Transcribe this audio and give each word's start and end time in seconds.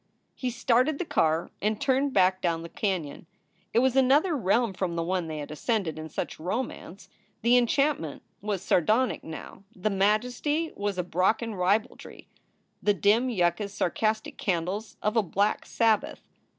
He 0.33 0.49
started 0.49 0.97
the 0.97 1.05
car 1.05 1.51
and 1.61 1.79
turned 1.79 2.11
back 2.11 2.41
down 2.41 2.63
the 2.63 2.69
canon. 2.69 3.27
It 3.71 3.77
was 3.85 3.95
another 3.95 4.35
realm 4.35 4.73
from 4.73 4.95
the 4.95 5.03
one 5.03 5.27
they 5.27 5.37
had 5.37 5.51
ascended 5.51 5.99
in 5.99 6.09
such 6.09 6.39
romance. 6.39 7.07
The 7.43 7.55
enchantment 7.55 8.23
was 8.41 8.63
sardonic 8.63 9.23
now; 9.23 9.61
the 9.75 9.91
majesty 9.91 10.71
was 10.75 10.97
a 10.97 11.03
Brocken 11.03 11.53
ribaldry; 11.53 12.27
the 12.81 12.95
dim 12.95 13.29
yuccas 13.29 13.75
sarcastic 13.75 14.39
candles 14.39 14.97
of 15.03 15.15
a 15.15 15.21
black 15.21 15.67
Sabbath. 15.67 16.23